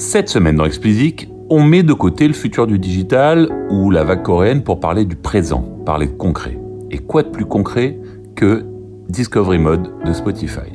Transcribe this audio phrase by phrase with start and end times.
[0.00, 4.22] Cette semaine dans Explicit, on met de côté le futur du digital ou la vague
[4.22, 6.58] coréenne pour parler du présent, parler de concret.
[6.90, 7.98] Et quoi de plus concret
[8.34, 8.64] que
[9.10, 10.72] Discovery Mode de Spotify?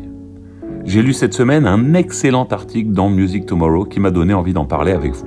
[0.83, 4.65] J'ai lu cette semaine un excellent article dans Music Tomorrow qui m'a donné envie d'en
[4.65, 5.25] parler avec vous.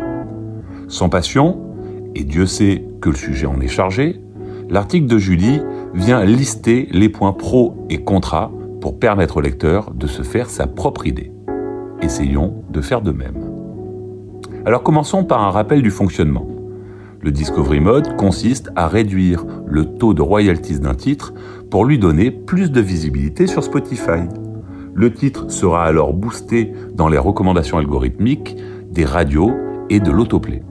[0.87, 1.59] Sans passion,
[2.15, 4.21] et Dieu sait que le sujet en est chargé,
[4.71, 5.61] l'article de Julie
[5.93, 10.69] vient lister les points pro et contra pour permettre au lecteur de se faire sa
[10.69, 11.33] propre idée.
[12.01, 13.48] Essayons de faire de même.
[14.69, 16.47] Alors commençons par un rappel du fonctionnement.
[17.23, 21.33] Le Discovery Mode consiste à réduire le taux de royalties d'un titre
[21.71, 24.29] pour lui donner plus de visibilité sur Spotify.
[24.93, 28.59] Le titre sera alors boosté dans les recommandations algorithmiques
[28.91, 29.53] des radios
[29.89, 30.63] et de l'autoplay.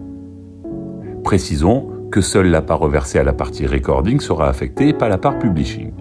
[1.24, 5.40] Précisons que seule la part reversée à la partie recording sera affectée, pas la part
[5.40, 5.92] publishing.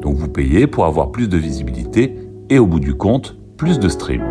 [0.00, 2.14] Donc vous payez pour avoir plus de visibilité
[2.48, 4.24] et au bout du compte, plus de streams.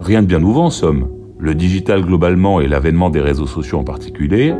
[0.00, 1.19] Rien de bien nouveau en somme.
[1.40, 4.54] Le digital globalement et l'avènement des réseaux sociaux en particulier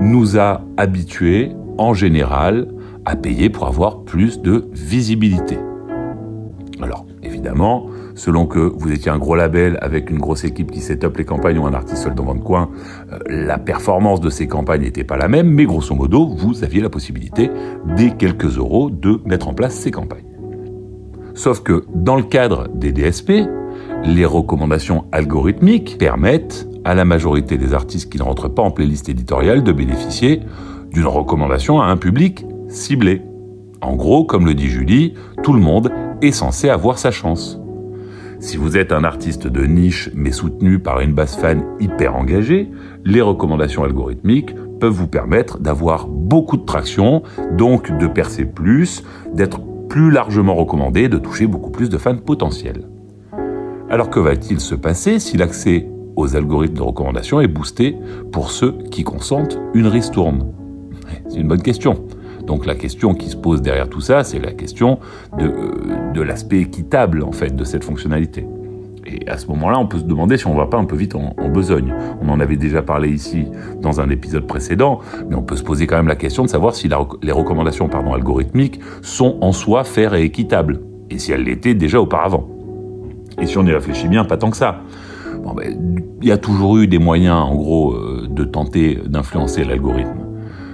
[0.00, 2.68] nous a habitués en général
[3.04, 5.58] à payer pour avoir plus de visibilité.
[6.82, 11.04] Alors évidemment, selon que vous étiez un gros label avec une grosse équipe qui set
[11.04, 12.68] up les campagnes ou un artiste seul dans votre coin,
[13.12, 16.80] euh, la performance de ces campagnes n'était pas la même, mais grosso modo, vous aviez
[16.80, 17.50] la possibilité,
[17.96, 20.24] dès quelques euros, de mettre en place ces campagnes.
[21.34, 23.30] Sauf que dans le cadre des DSP,
[24.04, 29.08] les recommandations algorithmiques permettent à la majorité des artistes qui ne rentrent pas en playlist
[29.08, 30.40] éditoriale de bénéficier
[30.92, 33.22] d'une recommandation à un public ciblé.
[33.80, 37.60] En gros, comme le dit Julie, tout le monde est censé avoir sa chance.
[38.40, 42.70] Si vous êtes un artiste de niche mais soutenu par une base fan hyper engagée,
[43.04, 47.22] les recommandations algorithmiques peuvent vous permettre d'avoir beaucoup de traction,
[47.56, 49.02] donc de percer plus,
[49.34, 52.84] d'être plus largement recommandé, de toucher beaucoup plus de fans potentiels.
[53.90, 57.96] Alors que va-t-il se passer si l'accès aux algorithmes de recommandation est boosté
[58.32, 60.52] pour ceux qui consentent une ristourne?
[61.28, 62.04] C'est une bonne question.
[62.46, 64.98] Donc la question qui se pose derrière tout ça, c'est la question
[65.38, 68.44] de, euh, de l'aspect équitable en fait de cette fonctionnalité.
[69.06, 71.14] Et à ce moment-là, on peut se demander si on va pas un peu vite
[71.14, 71.94] en, besogne.
[72.20, 73.46] On en avait déjà parlé ici
[73.80, 75.00] dans un épisode précédent,
[75.30, 76.90] mais on peut se poser quand même la question de savoir si
[77.22, 82.57] les recommandations algorithmiques sont en soi faires et équitables, et si elles l'étaient déjà auparavant.
[83.40, 84.82] Et si on y réfléchit bien, pas tant que ça.
[85.56, 90.28] Ben, il y a toujours eu des moyens, en gros, euh, de tenter d'influencer l'algorithme.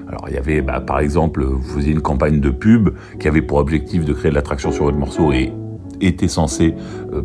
[0.09, 3.43] Alors il y avait, bah, par exemple, vous faisiez une campagne de pub qui avait
[3.43, 5.53] pour objectif de créer de l'attraction sur votre morceau et
[6.01, 6.75] était censé
[7.13, 7.23] euh,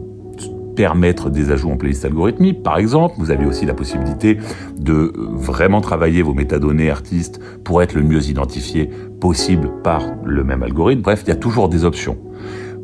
[0.75, 2.63] permettre des ajouts en playlist algorithmique.
[2.63, 4.37] Par exemple, vous aviez aussi la possibilité
[4.79, 8.89] de euh, vraiment travailler vos métadonnées artistes pour être le mieux identifié
[9.19, 11.01] possible par le même algorithme.
[11.01, 12.17] Bref, il y a toujours des options.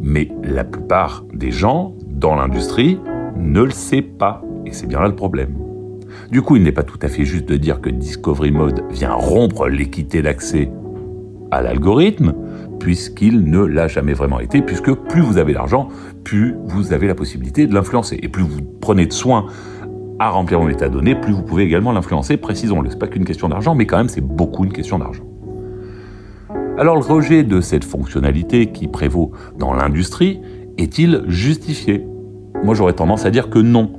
[0.01, 2.99] Mais la plupart des gens dans l'industrie
[3.37, 4.41] ne le sait pas.
[4.65, 5.55] Et c'est bien là le problème.
[6.31, 9.13] Du coup, il n'est pas tout à fait juste de dire que Discovery Mode vient
[9.13, 10.71] rompre l'équité d'accès
[11.51, 12.33] à l'algorithme,
[12.79, 15.89] puisqu'il ne l'a jamais vraiment été, puisque plus vous avez d'argent,
[16.23, 18.17] plus vous avez la possibilité de l'influencer.
[18.21, 19.45] Et plus vous prenez de soin
[20.19, 22.89] à remplir vos métadonnées, plus vous pouvez également l'influencer, précisons-le.
[22.89, 25.23] C'est pas qu'une question d'argent, mais quand même c'est beaucoup une question d'argent.
[26.77, 30.41] Alors le rejet de cette fonctionnalité qui prévaut dans l'industrie
[30.77, 32.05] est-il justifié?
[32.63, 33.91] Moi j'aurais tendance à dire que non.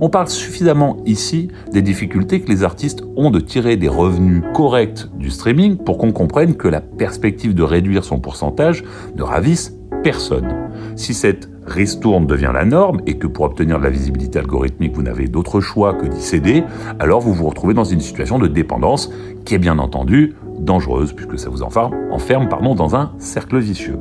[0.00, 5.06] On parle suffisamment ici des difficultés que les artistes ont de tirer des revenus corrects
[5.16, 8.84] du streaming pour qu'on comprenne que la perspective de réduire son pourcentage
[9.16, 10.48] ne ravisse personne.
[10.96, 15.02] Si cette ristourne devient la norme et que pour obtenir de la visibilité algorithmique vous
[15.02, 16.64] n'avez d'autre choix que d'y céder,
[16.98, 19.10] alors vous vous retrouvez dans une situation de dépendance
[19.44, 23.96] qui est bien entendu dangereuse puisque ça vous enferme, enferme pardon, dans un cercle vicieux.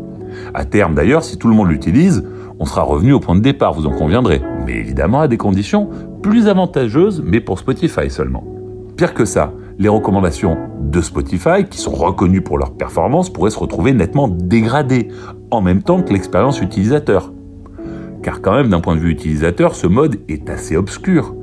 [0.54, 2.24] À terme d'ailleurs, si tout le monde l'utilise,
[2.60, 4.42] on sera revenu au point de départ, vous en conviendrez.
[4.66, 5.90] Mais évidemment à des conditions
[6.22, 8.44] plus avantageuses, mais pour Spotify seulement.
[8.96, 13.58] Pire que ça, les recommandations de Spotify, qui sont reconnues pour leur performance, pourraient se
[13.58, 15.08] retrouver nettement dégradées,
[15.50, 17.34] en même temps que l'expérience utilisateur.
[18.22, 21.36] Car quand même, d'un point de vue utilisateur, ce mode est assez obscur.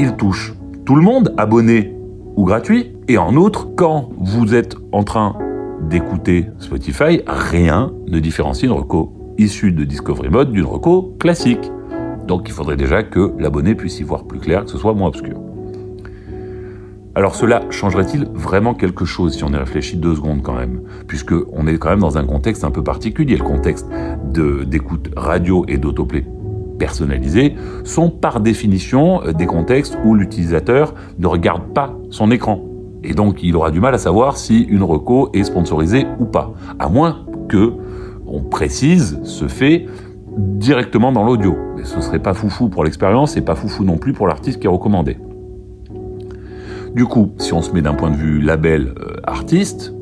[0.00, 0.54] Il touche
[0.84, 1.94] tout le monde, abonné
[2.36, 5.36] ou gratuit, et en outre, quand vous êtes en train
[5.88, 11.70] d'écouter Spotify, rien ne différencie une reco issue de Discovery Mode d'une reco classique.
[12.26, 15.08] Donc il faudrait déjà que l'abonné puisse y voir plus clair, que ce soit moins
[15.08, 15.40] obscur.
[17.14, 20.82] Alors cela changerait-il vraiment quelque chose si on y réfléchit deux secondes quand même?
[21.08, 23.36] Puisque on est quand même dans un contexte un peu particulier.
[23.36, 23.88] Le contexte
[24.32, 26.24] d'écoute radio et d'autoplay
[26.78, 27.54] personnalisé
[27.84, 32.69] sont par définition euh, des contextes où l'utilisateur ne regarde pas son écran.
[33.02, 36.52] Et donc il aura du mal à savoir si une reco est sponsorisée ou pas.
[36.78, 37.72] À moins que
[38.26, 39.86] on précise ce fait
[40.36, 41.56] directement dans l'audio.
[41.76, 44.66] Mais ce serait pas foufou pour l'expérience et pas foufou non plus pour l'artiste qui
[44.66, 45.18] est recommandé.
[46.94, 49.94] Du coup, si on se met d'un point de vue label euh, artiste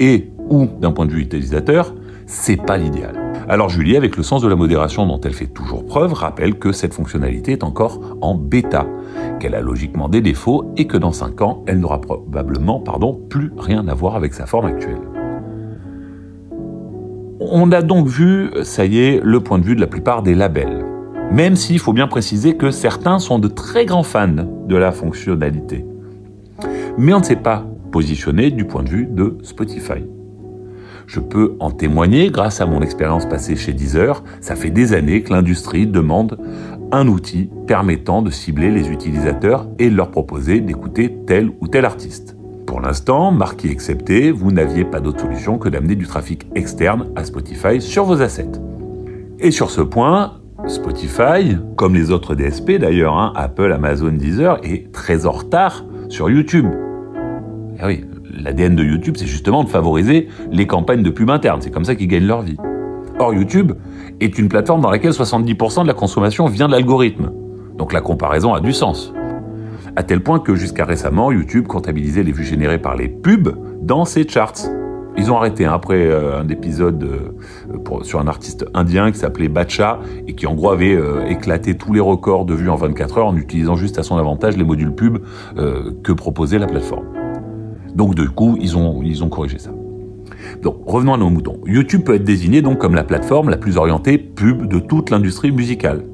[0.00, 1.94] et ou d'un point de vue utilisateur,
[2.26, 3.23] c'est pas l'idéal.
[3.46, 6.72] Alors Julie, avec le sens de la modération dont elle fait toujours preuve, rappelle que
[6.72, 8.86] cette fonctionnalité est encore en bêta,
[9.38, 13.52] qu'elle a logiquement des défauts et que dans 5 ans, elle n'aura probablement pardon, plus
[13.58, 15.00] rien à voir avec sa forme actuelle.
[17.40, 20.34] On a donc vu, ça y est, le point de vue de la plupart des
[20.34, 20.86] labels.
[21.30, 25.84] Même s'il faut bien préciser que certains sont de très grands fans de la fonctionnalité.
[26.96, 30.04] Mais on ne s'est pas positionné du point de vue de Spotify.
[31.06, 34.22] Je peux en témoigner grâce à mon expérience passée chez Deezer.
[34.40, 36.38] Ça fait des années que l'industrie demande
[36.92, 42.36] un outil permettant de cibler les utilisateurs et leur proposer d'écouter tel ou tel artiste.
[42.66, 47.24] Pour l'instant, marqué excepté, vous n'aviez pas d'autre solution que d'amener du trafic externe à
[47.24, 48.52] Spotify sur vos assets.
[49.38, 54.90] Et sur ce point, Spotify, comme les autres DSP d'ailleurs, hein, Apple, Amazon, Deezer, est
[54.92, 56.66] très en retard sur YouTube.
[57.80, 58.04] Eh oui,
[58.44, 61.60] l'ADN de YouTube, c'est justement de favoriser les campagnes de pub interne.
[61.62, 62.56] C'est comme ça qu'ils gagnent leur vie.
[63.18, 63.72] Or, YouTube
[64.20, 67.30] est une plateforme dans laquelle 70% de la consommation vient de l'algorithme.
[67.78, 69.12] Donc la comparaison a du sens.
[69.96, 74.04] À tel point que jusqu'à récemment, YouTube comptabilisait les vues générées par les pubs dans
[74.04, 74.68] ses charts.
[75.16, 79.48] Ils ont arrêté hein, après euh, un épisode euh, sur un artiste indien qui s'appelait
[79.48, 83.18] Bacha et qui en gros avait euh, éclaté tous les records de vues en 24
[83.18, 85.18] heures en utilisant juste à son avantage les modules pub
[86.02, 87.23] que proposait la plateforme.
[87.94, 89.70] Donc du coup, ils ont, corrigé ça.
[90.62, 91.60] Donc revenons à nos moutons.
[91.66, 95.52] YouTube peut être désigné donc comme la plateforme la plus orientée pub de toute l'industrie
[95.52, 96.04] musicale.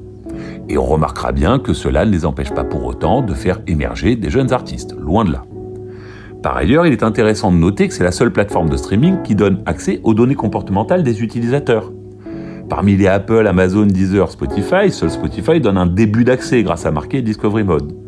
[0.69, 4.15] Et on remarquera bien que cela ne les empêche pas pour autant de faire émerger
[4.15, 5.43] des jeunes artistes, loin de là.
[6.43, 9.35] Par ailleurs, il est intéressant de noter que c'est la seule plateforme de streaming qui
[9.35, 11.91] donne accès aux données comportementales des utilisateurs.
[12.69, 17.21] Parmi les Apple, Amazon, Deezer, Spotify, seul Spotify donne un début d'accès grâce à marqué
[17.21, 18.00] Discovery Mode.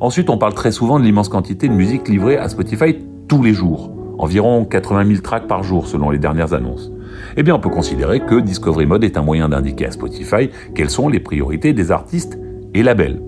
[0.00, 2.96] Ensuite, on parle très souvent de l'immense quantité de musique livrée à Spotify
[3.26, 6.92] tous les jours, environ 80 000 tracks par jour selon les dernières annonces.
[7.36, 10.90] Eh bien, on peut considérer que Discovery Mode est un moyen d'indiquer à Spotify quelles
[10.90, 12.38] sont les priorités des artistes
[12.74, 13.20] et labels.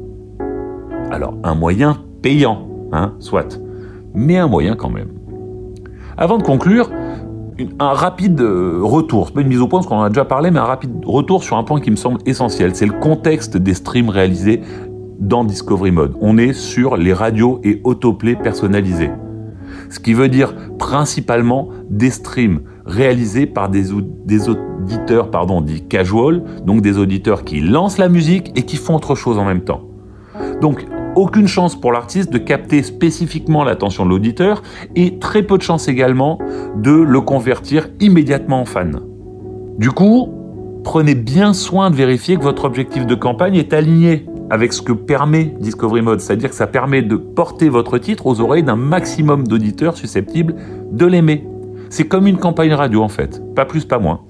[1.11, 3.61] Alors, un moyen payant, hein, soit,
[4.15, 5.09] mais un moyen quand même.
[6.17, 6.89] Avant de conclure,
[7.81, 10.25] un rapide euh, retour, c'est pas une mise au point parce qu'on en a déjà
[10.25, 13.57] parlé, mais un rapide retour sur un point qui me semble essentiel, c'est le contexte
[13.57, 14.61] des streams réalisés
[15.21, 16.17] dans Discovery Mode.
[16.21, 19.11] On est sur les radios et autoplay personnalisés.
[19.91, 26.81] Ce qui veut dire principalement des streams réalisés par des, auditeurs pardon, dits casual, donc
[26.81, 29.83] des auditeurs qui lancent la musique et qui font autre chose en même temps.
[30.61, 30.87] Donc
[31.17, 34.63] aucune chance pour l'artiste de capter spécifiquement l'attention de l'auditeur
[34.95, 36.39] et très peu de chance également
[36.77, 39.01] de le convertir immédiatement en fan.
[39.79, 40.29] Du coup,
[40.85, 44.93] prenez bien soin de vérifier que votre objectif de campagne est aligné avec ce que
[44.93, 49.47] permet Discovery Mode, c'est-à-dire que ça permet de porter votre titre aux oreilles d'un maximum
[49.47, 50.55] d'auditeurs susceptibles
[50.91, 51.47] de l'aimer.
[51.89, 54.21] C'est comme une campagne radio en fait, pas plus, pas moins.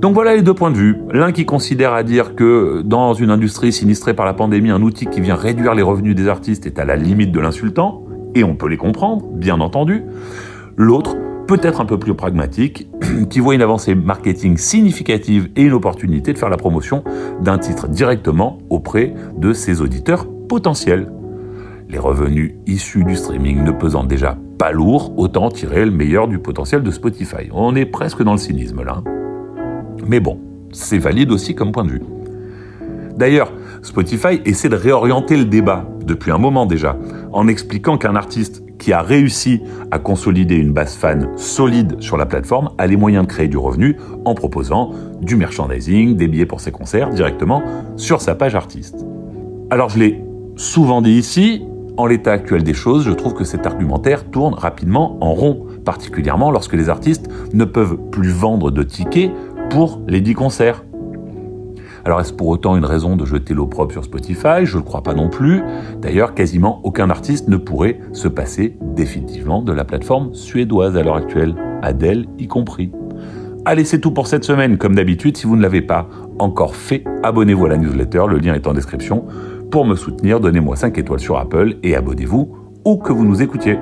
[0.00, 0.98] Donc voilà les deux points de vue.
[1.10, 5.06] L'un qui considère à dire que dans une industrie sinistrée par la pandémie, un outil
[5.06, 8.04] qui vient réduire les revenus des artistes est à la limite de l'insultant,
[8.34, 10.02] et on peut les comprendre, bien entendu.
[10.76, 11.16] L'autre
[11.46, 12.88] peut-être un peu plus pragmatique,
[13.30, 17.04] qui voit une avancée marketing significative et une opportunité de faire la promotion
[17.40, 21.10] d'un titre directement auprès de ses auditeurs potentiels.
[21.88, 26.38] Les revenus issus du streaming ne pesant déjà pas lourd, autant tirer le meilleur du
[26.38, 27.48] potentiel de Spotify.
[27.52, 29.02] On est presque dans le cynisme là.
[30.06, 30.40] Mais bon,
[30.72, 32.02] c'est valide aussi comme point de vue.
[33.16, 36.96] D'ailleurs, Spotify essaie de réorienter le débat depuis un moment déjà,
[37.32, 42.26] en expliquant qu'un artiste qui a réussi à consolider une base fan solide sur la
[42.26, 46.60] plateforme a les moyens de créer du revenu en proposant du merchandising, des billets pour
[46.60, 47.62] ses concerts directement
[47.96, 49.04] sur sa page artiste.
[49.70, 50.24] Alors je l'ai
[50.56, 51.62] souvent dit ici,
[51.96, 56.50] en l'état actuel des choses, je trouve que cet argumentaire tourne rapidement en rond, particulièrement
[56.50, 59.30] lorsque les artistes ne peuvent plus vendre de tickets
[59.70, 60.84] pour les 10 concerts.
[62.06, 64.64] Alors est-ce pour autant une raison de jeter l'opprobre sur Spotify?
[64.64, 65.60] Je ne le crois pas non plus.
[66.00, 71.16] D'ailleurs, quasiment aucun artiste ne pourrait se passer définitivement de la plateforme suédoise à l'heure
[71.16, 72.92] actuelle, Adele y compris.
[73.64, 74.78] Allez, c'est tout pour cette semaine.
[74.78, 76.08] Comme d'habitude, si vous ne l'avez pas
[76.38, 79.24] encore fait, abonnez-vous à la newsletter, le lien est en description.
[79.72, 83.80] Pour me soutenir, donnez-moi 5 étoiles sur Apple et abonnez-vous où que vous nous écoutiez.